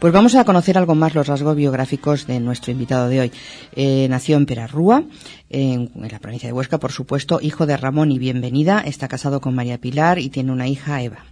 [0.00, 3.32] Pues vamos a conocer algo más los rasgos biográficos de nuestro invitado de hoy.
[3.76, 5.04] Eh, nació en Perarrúa,
[5.50, 9.54] en, la provincia de Huesca, por supuesto, hijo de Ramón y Bienvenida, está casado con
[9.54, 11.26] María Pilar y tiene una hija, Eva.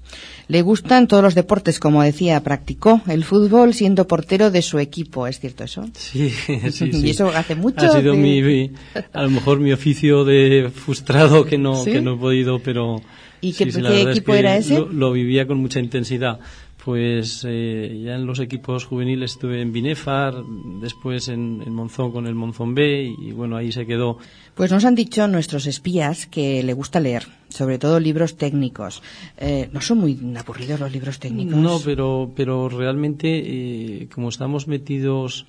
[0.48, 5.26] Le gustan todos los deportes, como decía, practicó el fútbol siendo portero de su equipo,
[5.26, 5.88] ¿es cierto eso?
[5.94, 6.90] Sí, sí, sí.
[6.92, 7.86] y eso hace mucho.
[7.86, 8.70] Ha sido mi,
[9.14, 13.00] a lo mejor mi oficio de frustrado que no, que no he podido, pero...
[13.40, 14.84] ¿Y qué, equipo era ese?
[14.90, 16.40] lo vivía con mucha intensidad
[16.88, 22.34] pues eh, ya en los equipos juveniles estuve en Binefar, después en, Monzón con el
[22.34, 24.16] Monzón B y bueno, ahí se quedó.
[24.58, 29.02] Pues nos han dicho nuestros espías que le gusta leer, sobre todo libros técnicos.
[29.38, 31.56] Eh, ¿No son muy aburridos los libros técnicos?
[31.56, 35.46] No, pero, pero realmente eh, como estamos metidos,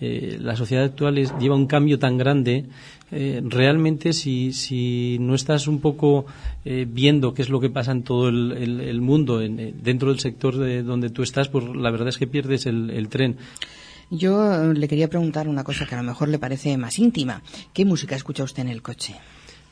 [0.00, 2.66] la sociedad actual lleva un cambio tan grande
[3.14, 6.24] eh, realmente si, si no estás un poco
[6.64, 10.56] eh, viendo qué es lo que pasa en todo el, mundo, eh, dentro del sector
[10.56, 13.36] de donde tú estás, pues la verdad es que pierdes el, tren.
[14.14, 17.40] Yo le quería preguntar una cosa que a lo mejor le parece más íntima.
[17.72, 19.14] ¿Qué música escucha usted en el coche?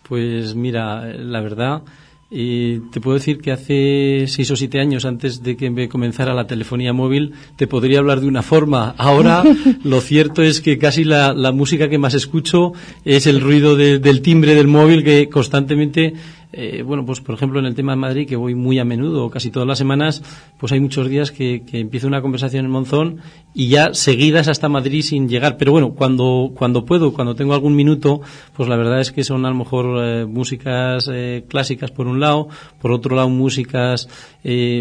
[0.09, 1.83] Pues mira, la verdad,
[2.31, 6.33] y te puedo decir que hace seis o siete años, antes de que me comenzara
[6.33, 8.95] la telefonía móvil, te podría hablar de una forma.
[8.97, 9.43] Ahora,
[9.85, 12.73] lo cierto es que casi la, música que más escucho
[13.05, 16.15] es el ruido del timbre del móvil que constantemente
[16.53, 19.31] eh, bueno, pues por ejemplo en el tema de Madrid, que voy muy a menudo,
[19.31, 20.23] casi todas las semanas,
[20.59, 23.21] pues hay muchos días que, empiezo una conversación en Monzón
[23.55, 25.57] y ya seguidas hasta Madrid sin llegar.
[25.57, 28.21] Pero bueno, cuando, cuando puedo, cuando tengo algún minuto,
[28.57, 32.19] pues la verdad es que son a lo mejor eh, músicas eh, clásicas por un
[32.19, 32.49] lado,
[32.81, 34.09] por otro lado músicas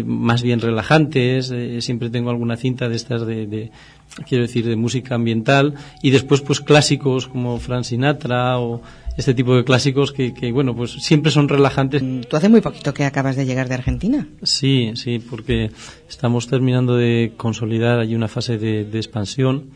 [0.06, 3.70] más bien relajantes, siempre tengo alguna cinta de estas de,
[4.26, 8.82] quiero decir, de música ambiental y después pues clásicos como Frank Sinatra o
[9.16, 12.02] este tipo de clásicos que, bueno, pues siempre son relajantes.
[12.02, 14.28] Mm, ¿Tú hace muy poquito que acabas de llegar de Argentina?
[14.42, 15.70] Sí, sí, porque
[16.08, 19.70] estamos terminando de consolidar allí una fase de, expansión.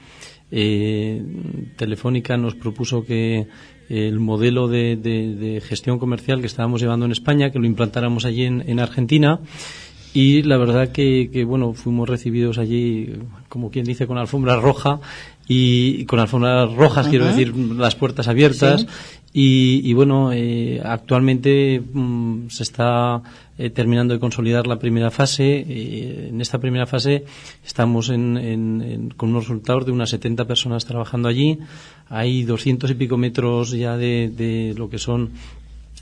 [0.50, 1.22] Eh,
[1.76, 3.48] Telefónica nos propuso que
[3.88, 8.80] el modelo de, gestión comercial que estábamos llevando en España, que lo implantáramos allí en,
[8.80, 9.40] Argentina.
[10.12, 13.12] Y la verdad que, bueno, fuimos recibidos allí,
[13.48, 15.00] como quien dice, con alfombra roja
[15.46, 18.86] y con alfombras rojas, quiero decir, las puertas abiertas
[19.36, 23.20] y, bueno, eh, actualmente mm, se está
[23.58, 25.56] eh, terminando de consolidar la primera fase.
[25.68, 27.24] Eh, en esta primera fase
[27.66, 31.58] estamos en, con unos resultados de unas 70 personas trabajando allí.
[32.08, 35.32] Hay 200 y pico metros ya de, de lo que son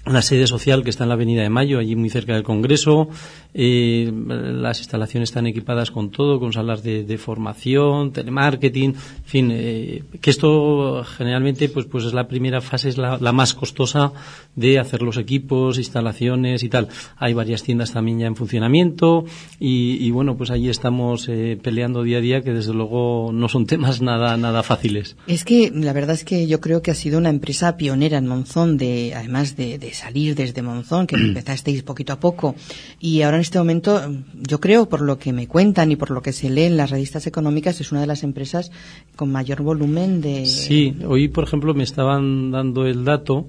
[0.04, 3.08] la sede social que está en la Avenida de Mayo, allí muy cerca del Congreso.
[3.54, 10.02] Eh, las instalaciones están equipadas con todo, con salas de, formación, telemarketing, en fin, eh,
[10.20, 14.12] que esto generalmente pues, pues es la primera fase, es la, más costosa
[14.56, 16.88] de hacer los equipos, instalaciones y tal.
[17.18, 19.24] Hay varias tiendas también ya en funcionamiento
[19.60, 23.66] y, bueno, pues allí estamos eh, peleando día a día que desde luego no son
[23.66, 25.16] temas nada, nada fáciles.
[25.26, 28.26] Es que la verdad es que yo creo que ha sido una empresa pionera en
[28.26, 32.54] Monzón de, además de salir desde Monzón, que empezasteis poquito a poco,
[33.00, 34.00] y ahora en este momento,
[34.34, 36.90] yo creo, por lo que me cuentan y por lo que se lee en las
[36.90, 38.70] revistas económicas, es una de las empresas
[39.16, 40.46] con mayor volumen de.
[40.46, 43.46] Sí, hoy, por ejemplo, me estaban dando el dato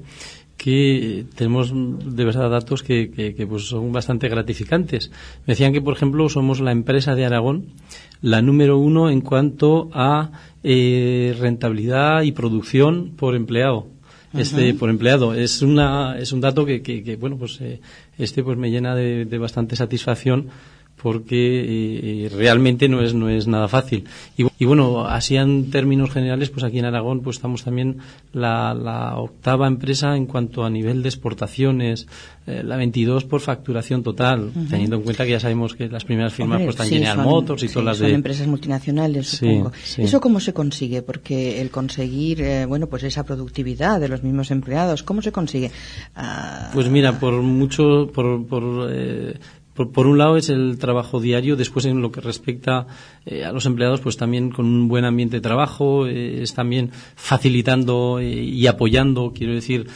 [0.64, 5.12] que tenemos de verdad datos que, pues son bastante gratificantes.
[5.46, 7.66] Me decían que, por ejemplo, somos la empresa de Aragón,
[8.22, 10.32] la número uno en cuanto a
[10.64, 13.93] eh, rentabilidad y producción por empleado
[14.34, 15.34] este por empleado.
[15.34, 17.80] Es una es un dato que, que, bueno pues eh,
[18.18, 20.50] este pues me llena de, de bastante satisfacción
[21.04, 24.06] porque eh, realmente no es no es nada fácil.
[24.38, 27.98] Y, bueno así en términos generales pues aquí en Aragón pues estamos también
[28.32, 32.08] la, la octava empresa en cuanto a nivel de exportaciones
[32.48, 36.34] eh, la 22 por facturación total teniendo en cuenta que ya sabemos que las primeras
[36.34, 39.74] firmas pues están General Motors y todas las son de empresas multinacionales supongo.
[39.98, 44.50] eso cómo se consigue porque el conseguir eh, bueno pues esa productividad de los mismos
[44.52, 45.72] empleados cómo se consigue
[46.16, 48.90] ah, pues mira por mucho por, por
[49.74, 52.86] por, un lado es el trabajo diario, después en lo que respecta
[53.26, 56.92] eh, a los empleados, pues también con un buen ambiente de trabajo, eh, es también
[57.16, 59.88] facilitando eh, y apoyando, quiero decir,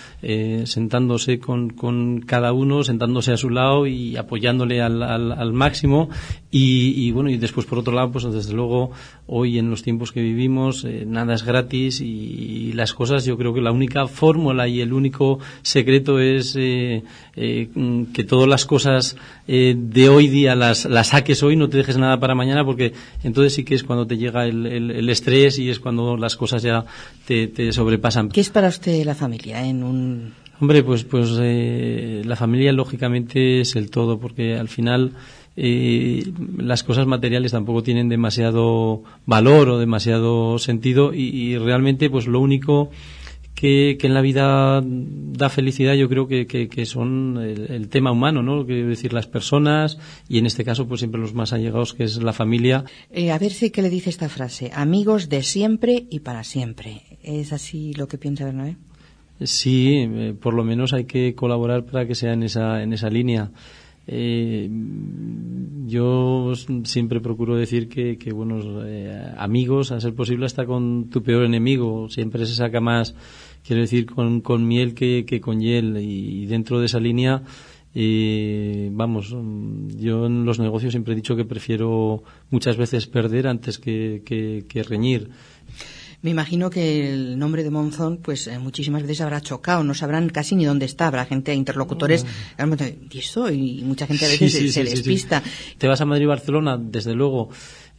[0.66, 6.10] sentándose con, con, cada uno, sentándose a su lado y apoyándole al, al, máximo.
[6.50, 8.92] Y, y, bueno, y después por otro lado, pues desde luego
[9.28, 13.62] hoy en los tiempos que vivimos nada es gratis y, las cosas, yo creo que
[13.62, 17.04] la única fórmula y el único secreto es que
[18.28, 19.18] todas las cosas
[19.76, 22.94] de hoy día las, las saques hoy, no te dejes nada para mañana, porque
[23.24, 26.64] entonces sí que es cuando te llega el, el, estrés y es cuando las cosas
[26.64, 26.86] ya
[27.26, 28.30] te, te, sobrepasan.
[28.30, 33.62] ¿Qué es para usted la familia en un Hombre, pues, pues eh, la familia lógicamente
[33.62, 35.12] es el todo, porque al final
[35.56, 36.24] eh,
[36.58, 42.90] las cosas materiales tampoco tienen demasiado valor o demasiado sentido y, realmente pues lo único
[43.58, 48.66] que, en la vida da felicidad yo creo que, que, son el, tema humano, ¿no?
[48.68, 49.98] Quiero decir, las personas
[50.30, 52.86] y en este caso pues siempre los más allegados que es la familia.
[53.12, 57.02] Eh, a ver si qué le dice esta frase, amigos de siempre y para siempre.
[57.24, 58.78] ¿Es así lo que piensa Bernabé?
[59.42, 63.10] Sí, eh, por lo menos hay que colaborar para que sea en esa, en esa
[63.10, 63.52] línea.
[64.10, 64.70] Eh,
[65.86, 66.54] yo
[66.86, 71.44] siempre procuro decir que, que buenos eh, amigos, a ser posible, hasta con tu peor
[71.44, 72.08] enemigo.
[72.10, 73.16] Siempre se saca más,
[73.68, 75.98] quiero decir, con, con miel que, que, con hiel.
[75.98, 77.44] Y, dentro de esa línea,
[77.94, 79.36] eh, vamos,
[79.98, 84.84] yo en los negocios siempre he dicho que prefiero muchas veces perder antes que, que
[84.84, 85.30] reñir.
[86.24, 90.30] Me imagino que el nombre de Monzón, pues eh, muchísimas veces habrá chocado, no sabrán
[90.30, 91.08] casi ni dónde está.
[91.08, 92.26] Habrá gente, interlocutores,
[93.12, 93.52] ¿y eso?
[93.52, 95.44] Y mucha gente a veces se, despista.
[95.78, 97.50] Te vas a Madrid y Barcelona, desde luego,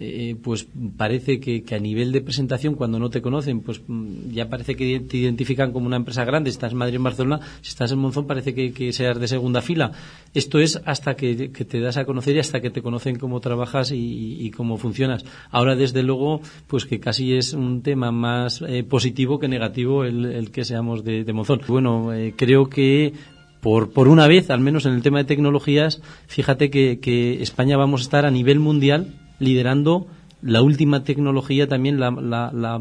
[0.01, 4.49] eh, pues parece que, a nivel de presentación, cuando no te conocen, pues mm, ya
[4.49, 6.51] parece que te identifican como una empresa grande.
[6.51, 9.91] Estás en Madrid, en Barcelona, si estás en Monzón parece que, seas de segunda fila.
[10.35, 13.91] Esto es hasta que, te das a conocer y hasta que te conocen cómo trabajas
[13.93, 15.25] y, cómo funcionas.
[15.51, 20.51] Ahora, desde luego, pues que casi es un tema más eh, positivo que negativo el,
[20.53, 21.61] que seamos de, Monzón.
[21.67, 23.15] Bueno, eh, creo que
[23.61, 27.77] por, por una vez, al menos en el tema de tecnologías, fíjate que, que España
[27.77, 30.07] vamos a estar a nivel mundial liderando
[30.41, 32.81] la última tecnología también, la, la,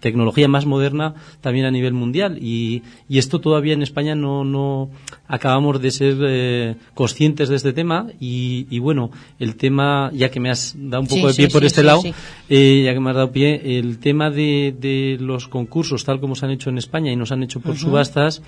[0.00, 2.38] tecnología más moderna también a nivel mundial.
[2.40, 4.90] Y, y esto todavía en España no, no
[5.26, 8.08] acabamos de ser eh, conscientes de este tema.
[8.20, 11.64] Y, y, bueno, el tema, ya que me has dado un poco de pie por
[11.64, 12.02] este lado,
[12.50, 16.34] eh, ya que me has dado pie, el tema de, de, los concursos, tal como
[16.34, 18.42] se han hecho en España y nos han hecho por subastas,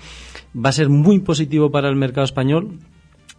[0.55, 2.79] va a ser muy positivo para el mercado español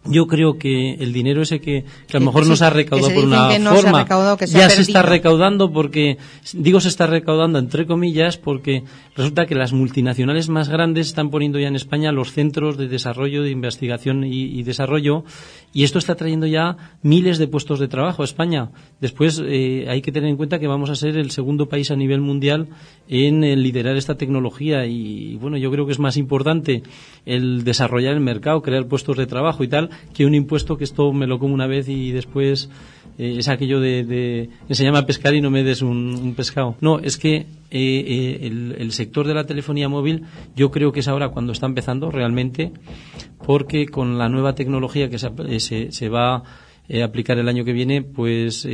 [0.05, 3.25] yo creo que el dinero ese que, a lo mejor no se ha recaudado por
[3.25, 4.07] una forma
[4.47, 6.17] ya se está recaudando porque
[6.53, 8.83] digo se está recaudando entre comillas porque
[9.15, 13.43] resulta que las multinacionales más grandes están poniendo ya en España los centros de desarrollo
[13.43, 15.25] de investigación y, desarrollo
[15.73, 18.71] y esto está trayendo ya miles de puestos de trabajo a España.
[19.01, 21.95] Después eh, hay que tener en cuenta que vamos a ser el segundo país a
[21.95, 22.69] nivel mundial
[23.07, 26.83] en liderar esta tecnología y bueno yo creo que es más importante
[27.25, 31.11] el desarrollar el mercado crear puestos de trabajo y tal que un impuesto que esto
[31.13, 32.69] me lo como una vez y después
[33.19, 36.77] eh, es aquello de, de enseñarme a pescar y no me des un, pescado.
[36.79, 40.23] No, es que eh, eh, el, sector de la telefonía móvil
[40.55, 42.71] yo creo que es ahora cuando está empezando realmente
[43.45, 46.43] porque con la nueva tecnología que se, se, va a
[47.03, 48.65] aplicar el año que viene, pues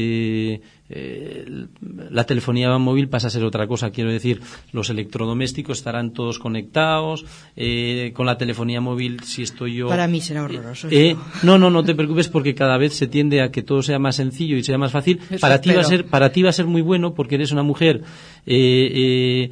[0.87, 1.65] eh,
[2.11, 3.89] la telefonía móvil pasa a ser otra cosa.
[3.89, 4.41] Quiero decir,
[4.71, 7.25] los electrodomésticos estarán todos conectados.
[7.55, 9.87] Eh, con la telefonía móvil, si estoy yo.
[9.87, 10.87] Para mí será horroroso.
[10.91, 13.97] Eh, no, no, no te preocupes porque cada vez se tiende a que todo sea
[13.97, 15.19] más sencillo y sea más fácil.
[15.39, 17.63] para ti va a ser, para ti va a ser muy bueno porque eres una
[17.63, 18.03] mujer,
[18.45, 19.49] em,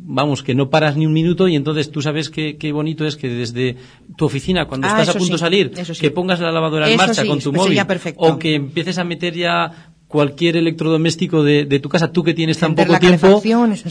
[0.00, 3.28] vamos, que no paras ni un minuto y entonces tú sabes qué, bonito es que
[3.28, 3.76] desde
[4.16, 7.24] tu oficina, cuando ah, estás a punto de salir, que pongas la lavadora en marcha
[7.24, 7.80] con tu móvil
[8.16, 12.74] o que empieces a meter ya cualquier electrodoméstico de, tu casa, tú que tienes tan
[12.74, 13.40] poco tiempo,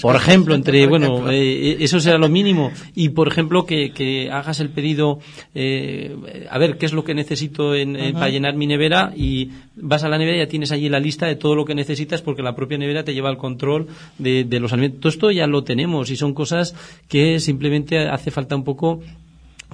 [0.01, 4.69] por ejemplo, entre, bueno, eh, eso será lo mínimo, y por ejemplo que, hagas el
[4.69, 5.19] pedido,
[5.55, 6.13] eh,
[6.51, 9.13] a ver, ¿qué es lo que necesito en, eh, para llenar mi nevera?
[9.15, 11.73] Y vas a la nevera y ya tienes allí la lista de todo lo que
[11.73, 14.99] necesitas porque la propia nevera te lleva al control de, de los alimentos.
[14.99, 16.75] Todo esto ya lo tenemos y son cosas
[17.07, 18.99] que simplemente hace falta un poco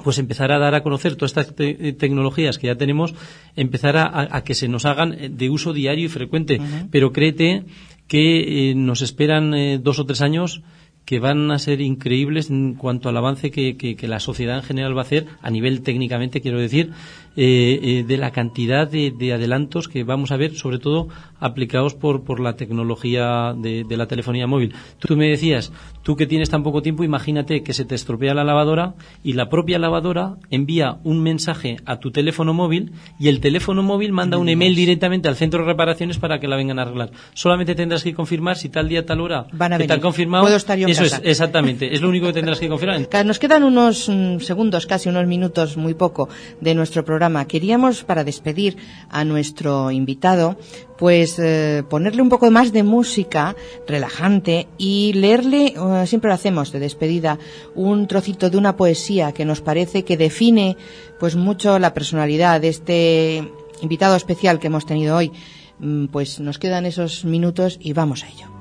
[0.03, 3.15] pues empezar a dar a conocer todas estas tecnologías que ya tenemos,
[3.55, 6.59] empezar a, que se nos hagan eh, de uso diario y frecuente.
[6.91, 7.63] Pero créete
[8.07, 10.61] que eh, nos esperan eh, dos o tres años
[11.05, 14.97] que van a ser increíbles en cuanto al avance que, que, la sociedad en general
[14.97, 16.91] va a hacer, a nivel técnicamente, quiero decir,
[17.37, 21.09] eh, eh, de la cantidad de, adelantos que vamos a ver, sobre todo
[21.41, 24.73] aplicados por, por la tecnología de, la telefonía móvil.
[24.99, 28.45] Tú me decías, tú que tienes tan poco tiempo, imagínate que se te estropea la
[28.45, 33.83] lavadora y la propia lavadora envía un mensaje a tu teléfono móvil y el teléfono
[33.83, 37.11] móvil manda un email directamente al centro de reparaciones para que la vengan a arreglar.
[37.33, 40.45] Solamente tendrás que confirmar si tal día, tal hora Van a que te confirmado.
[40.45, 41.93] Puedo estar yo Eso es, exactamente.
[41.93, 43.07] Es lo único que tendrás que confirmar.
[43.25, 46.29] Nos quedan unos mm, segundos, casi unos minutos, muy poco,
[46.61, 48.77] de nuestro programa Queríamos, para despedir
[49.09, 50.57] a nuestro invitado,
[50.97, 53.55] pues eh, ponerle un poco más de música
[53.87, 57.39] relajante y leerle, eh, siempre lo hacemos de despedida,
[57.73, 60.77] un trocito de una poesía que nos parece que define
[61.19, 63.51] pues mucho la personalidad de este
[63.81, 65.31] invitado especial que hemos tenido hoy.
[65.79, 68.54] Mm, pues nos quedan esos minutos y vamos a ello.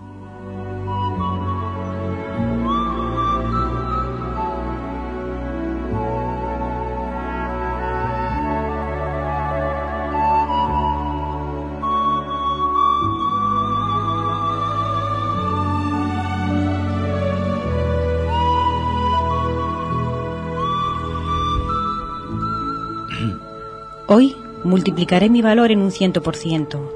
[24.06, 26.92] Hoy multiplicaré mi valor en un ciento por ciento.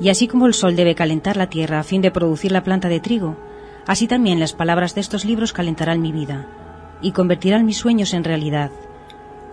[0.00, 2.88] Y así como el sol debe calentar la tierra a fin de producir la planta
[2.88, 3.36] de trigo,
[3.86, 6.48] así también las palabras de estos libros calentarán mi vida
[7.02, 8.70] y convertirán mis sueños en realidad.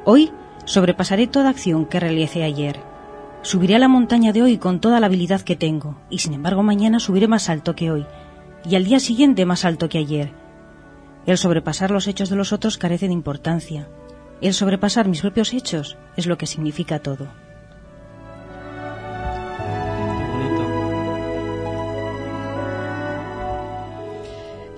[0.06, 0.32] Hoy
[0.64, 2.80] sobrepasaré toda acción que realicé ayer.
[3.42, 6.64] Subiré a la montaña de hoy con toda la habilidad que tengo, y sin embargo
[6.64, 8.06] mañana subiré más alto que hoy,
[8.64, 10.32] y al día siguiente más alto que ayer.
[11.26, 13.90] El sobrepasar los hechos de los otros carece de importancia.
[14.42, 17.28] El sobrepasar mis propios hechos es lo que significa todo.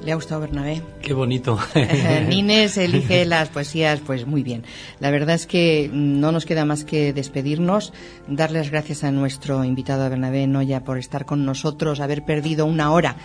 [0.06, 0.84] ¿Le ha gustado Bernabé?
[1.02, 1.58] Qué bonito.
[2.30, 4.64] Nines elige las poesías, pues muy bien.
[5.00, 7.92] La verdad es que no nos queda más que despedirnos,
[8.28, 13.16] darles gracias a nuestro invitado Bernabé Noya por estar con nosotros, haber perdido una hora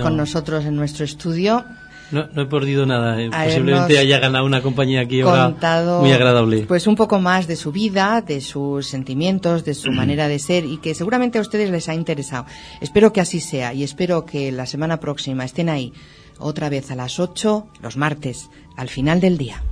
[0.00, 1.66] con nosotros en nuestro estudio.
[2.10, 3.20] No, no he perdido nada.
[3.20, 3.30] Eh.
[3.30, 6.64] Posiblemente haya ganado una compañía aquí contado, muy agradable.
[6.66, 10.64] Pues un poco más de su vida, de sus sentimientos, de su manera de ser
[10.64, 12.46] y que seguramente a ustedes les ha interesado.
[12.80, 15.92] Espero que así sea y espero que la semana próxima estén ahí
[16.38, 19.62] otra vez a las 8 los martes, al final del día.